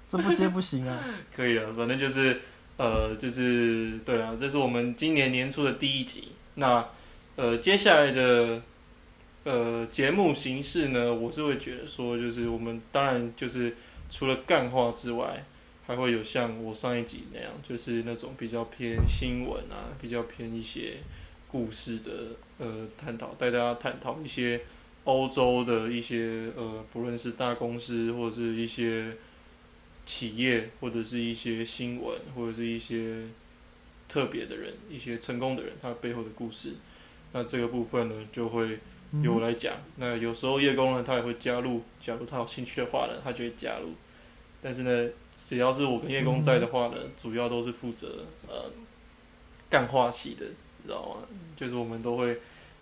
[0.07, 1.03] 这不接不行啊！
[1.35, 2.41] 可以了，反正就是
[2.77, 6.29] 呃，就是对啊，这是我们今年年初的第一集。
[6.55, 6.87] 那
[7.35, 8.61] 呃，接下来的
[9.43, 13.75] 呃节目形式呢，我是会觉得说，就是我们当然就是
[14.09, 15.43] 除了干话之外，
[15.87, 20.97] 还会有像我上一集那样，就是那种比较偏新闻啊，比较偏一些
[21.47, 22.11] 故事的
[22.57, 24.61] 呃探讨，带大家探讨一些
[25.03, 29.15] 欧洲的一些呃，不论是大公司或者是一些
[30.05, 33.23] 企业，或者是一些新闻，或者是一些
[34.07, 36.73] 特别的人，一些成功的人，他背后的故事。
[37.33, 38.79] 那这个部分呢，就会
[39.23, 39.73] 由我来讲。
[39.97, 43.93] 那有时候叶工呢，他也会加入，假如他有兴趣的话呢，他就会加入。
[44.61, 48.71] 但是呢，只要是我跟叶工在的话呢，主要都是负责呃
[49.69, 51.27] 干话系的，你知道吗？
[51.55, 52.29] 就是我们都会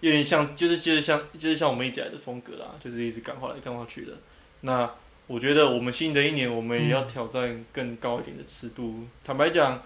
[0.01, 4.13] 有点像，就是就是像就是像我们一起来的风格啦，就是一直干话来干话去的。
[4.62, 4.89] 那
[5.27, 9.05] 我觉得我们新的一年，我们也要挑战更高一点的尺度。
[9.23, 9.81] 坦白讲，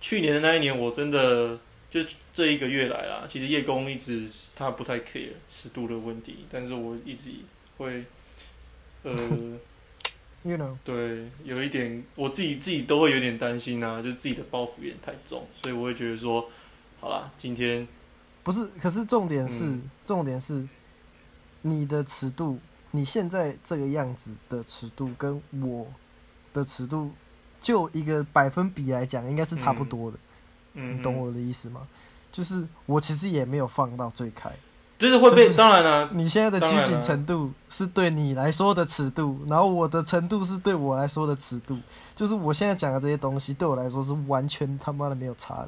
[0.00, 1.58] 去年的那一年，我真的
[1.90, 2.00] 就
[2.32, 7.30] 这一个月来啦，其实叶工一直他不太 care 尺度的问题，但是我一直
[7.78, 8.04] 会，
[9.02, 9.12] 呃，，
[10.44, 16.48] you know，对，有一点我自己自己都会有点担心啊，就是自己的包袱有点太重，所以我会觉得说，
[17.00, 17.86] 好啦，今天
[18.42, 20.66] 不是，可是重点是，嗯重点是
[21.62, 22.58] 你的尺度，
[22.92, 25.86] 你现在这个样子的尺度跟我
[26.54, 27.10] 的尺度，
[27.60, 30.16] 就一个百分比来讲，应该是差不多的。
[30.74, 31.86] 嗯，你懂我的意思吗？
[32.30, 34.50] 就是我其实也没有放到最开，
[34.98, 41.78] 就是会被，当然啦、你现在的拘谨程度是对你来说的尺度，然后我的程度是对我来说的尺度，
[42.16, 45.66] 就是我现在讲的这些东西对我来说是完全他妈的没有差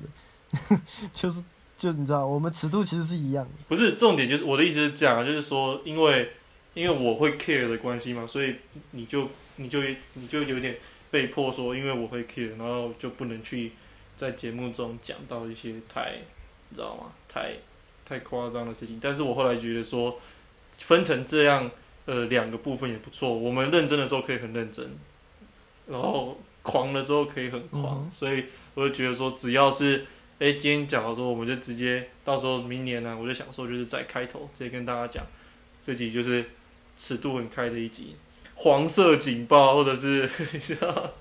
[0.71, 0.81] 的，
[1.13, 1.45] 就是
[1.77, 3.51] 就你知道，我们尺度其实是一样的。
[3.69, 6.33] 不是重点，就是我的意思是这样啊，就是说，因为
[6.75, 8.55] 因为我会 care 的关系嘛，所以
[8.91, 9.81] 你就你就
[10.15, 10.77] 你就有点
[11.11, 13.73] 被迫说，因为我会 care，然后就不能去
[14.17, 16.17] 在节目中讲到一些太
[16.69, 17.13] 你知道吗？
[17.29, 17.55] 太
[18.05, 18.99] 太夸张的事情。
[19.01, 20.21] 但是我后来觉得说，
[20.79, 21.71] 分成这样
[22.07, 23.33] 呃两个部分也不错。
[23.33, 24.85] 我们认真的时候可以很认真，
[25.87, 30.05] 然后狂的时候可以很狂，嗯所以我就觉得说，只要是
[30.41, 35.25] 哎、今天讲了说，我们就直接到时候明年呢、我就想说，就是在开头直接跟大家讲，
[35.81, 36.45] 自己就是
[36.97, 38.17] 尺度很开的一集，
[38.55, 41.15] 黄色警报或者是你知道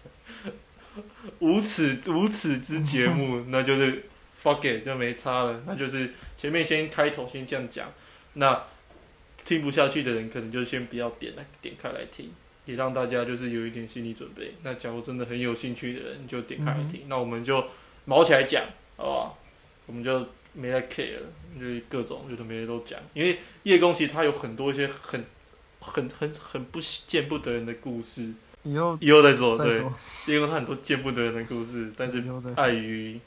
[1.39, 4.05] 无耻无耻之节目， 那就是
[4.41, 7.91] fuck it 就没差了，那就是前面先开头先这样讲，
[8.33, 8.63] 那
[9.43, 12.31] 听不下去的人可能就先不要点来点开来听。
[12.65, 14.55] 也让大家就是有一点心理准备。
[14.61, 17.01] 那假如真的很有兴趣的人，你就点开来听。
[17.09, 17.61] 那我们就
[18.05, 18.63] 毛起来讲，
[18.95, 19.39] 好不好？
[19.85, 21.27] 我们就没在 care 了，
[21.59, 22.97] 就是各种有的没的都讲。
[23.13, 25.25] 因为叶公其实他有很多一些很、
[25.83, 29.57] 很、很、很不见不得人的故事，以后以后再说。
[29.57, 29.93] 对，再说，
[30.27, 32.23] 叶公他很多见不得人的故事，但是。
[32.55, 33.19] 碍于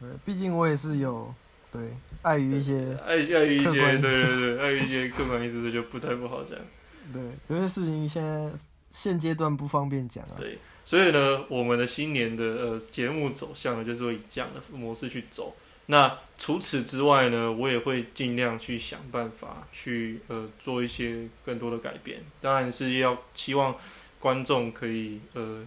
[0.00, 1.34] 对，毕竟我也是有
[1.72, 1.80] 对
[2.22, 6.58] 碍于一些碍碍于一些对对对，碍于一些客观因素，这就不太不好讲。
[7.12, 8.50] 对有些事情现在
[8.90, 10.34] 现阶段不方便讲啊。
[10.36, 15.54] 对，所以呢，我们的新年的呃节目走向呢，就是会以这样的模式去走。
[15.86, 22.22] 那除此之外呢，我也会尽量去想办法去呃做一些更多的改变。
[22.40, 23.76] 当然是要希望
[24.18, 25.66] 观众可以呃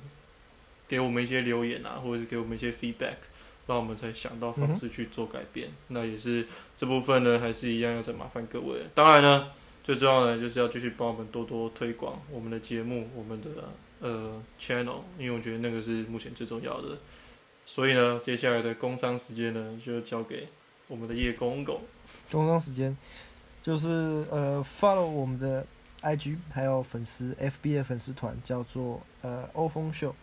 [0.87, 3.17] 给我们一些留言啊，或者是给我们一些 feedback，
[3.67, 5.69] 让我们才想到方式去做改变。
[5.89, 8.81] 那也是这部分呢，还是一样要再麻烦各位。
[8.95, 9.51] 当然呢，
[9.83, 13.49] 最重要的就是要继续帮我们多多推广我们的节目，我们的
[14.01, 16.97] 呃 channel，因为我觉得那个是目前最重要的。
[17.69, 20.47] 所以呢，接下来的工商时间呢，就交给
[20.87, 21.81] 我们的叶公公。
[22.31, 22.95] 工商时间
[23.61, 25.65] 就是呃，follow 我们的
[26.01, 30.15] IG 还有粉丝 FB 的粉丝团叫做呃欧风秀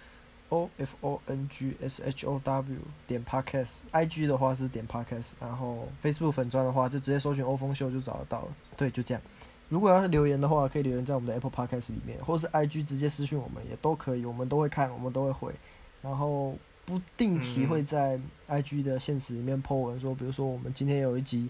[0.48, 8.48] ，O F O N G S H O W 点 Podcast，IG 的话是点 Podcast，然后 Facebook 粉砖的话就直接搜寻欧风秀就找得到了。
[8.76, 9.22] 对，就这样。
[9.68, 15.52] 如果要是留言的话，可以留言在我们的 Apple Podcast 里面，或是 IG 直接私讯我们也都可以，我们都会看，我们都会回。
[16.00, 21.48] 然后不定期会在 IG 的现实里面 po 文说，比如说我们今天有一集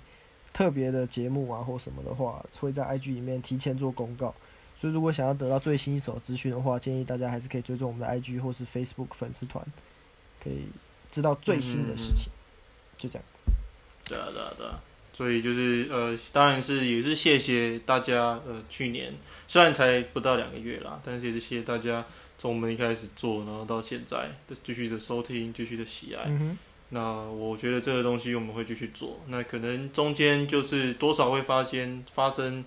[0.53, 4.35] 特别的节目啊或什么的话，会在 IG 里面提前做公告。
[4.81, 9.65] 所以如果想要得到最新一手资讯的话，建议大家还是可以追踪我们的 IG 或是 Facebook 粉丝团，
[10.43, 10.67] 可以
[11.11, 12.31] 知道最新的事情。
[12.97, 13.25] 就这样。
[14.07, 14.81] 对啊，对啊，对啊。
[15.13, 19.15] 所以就是呃，当然是也是谢谢大家呃，去年
[19.47, 22.05] 虽然才不到两个月啦，但是也是谢谢大家
[22.37, 26.25] 从我们一开始做，然后到现在的继续的收听，继续的喜爱。
[26.27, 26.59] 嗯，
[26.91, 32.65] 那我觉得这个东西我们会继续做，那可能中间就是多少会发现发生，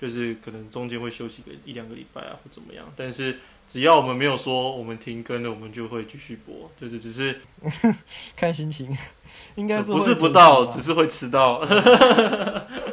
[0.00, 2.90] 就是可能中间会休息个一两个礼拜啊，或怎么样。
[2.96, 7.40] 但是只要我们没有说我们停更了，我们就会继续播，就是只是
[8.34, 8.96] 看心情，
[9.56, 11.60] 应该是不是不到，只是会迟到。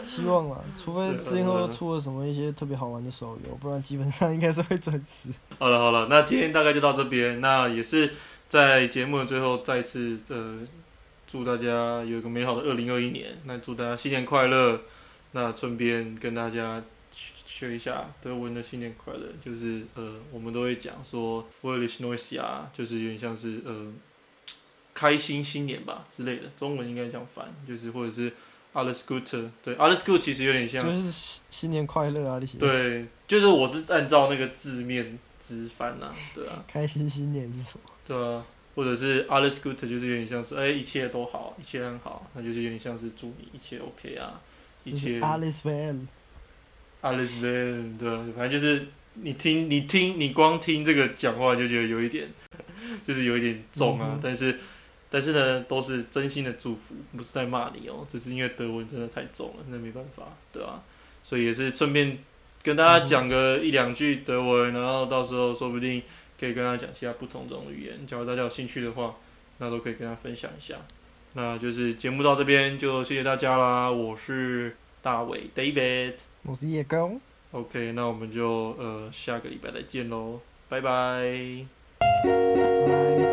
[0.06, 5.30] 希望啦，除非对之后呃出了什么一些特别好玩的手游，不然基本上应该是会准时。
[5.60, 7.42] 好了好了，那今天大概就到这边。
[7.42, 8.14] 那也是
[8.48, 10.60] 在节目的最后再次呃，
[11.28, 13.38] 祝大家有一个美好的二零二一年。
[13.46, 14.82] 那祝大家新年快乐。
[15.32, 16.82] 那顺便跟大家
[17.12, 23.92] 学一下德文的新年快乐，就是呃，我们都会讲说 f o r l i s h n o i s 啊，就是有点像是呃
[24.94, 28.32] 开心新年吧之类的，中文应该这样翻，就是或者是
[28.76, 37.80] alles Gute，对 alles Gute 其实有点像就是新新年快乐啊，那些对，就是我是按照那个字面直翻啊，对啊， 开心新年是什么？
[38.06, 38.46] 对啊，
[38.76, 44.40] 或者是 alles good，就是有点像是哎、一切都好，一切很好，那就是有点像是祝你一切 OK 啊，
[44.84, 52.28] 一切 Alice Van，alles well，对啊，反正就是你听你听你光听这个讲话就觉得有一点，
[53.08, 54.60] 就是有一点重啊，嗯但是
[55.16, 60.84] 但是呢都是真心的祝福，不是在骂你哦，只是因为德文真的太重了，那没办法，对吧、
[61.24, 62.18] 所以也是顺便
[62.62, 66.04] 跟大家讲个一两句德文，然后到时候说不定
[66.38, 69.16] 可以跟他讲其他不同种语言，假如大家有兴趣的话，
[69.60, 70.76] 那都可以跟他分享一下。
[71.32, 76.16] 那就是节目到这边就谢谢大家啦，我是大伟 David。
[76.44, 77.14] 我是叶高
[77.52, 81.66] ，OK，那我们就呃下个礼拜再见喽，拜拜。
[82.02, 83.25] 拜。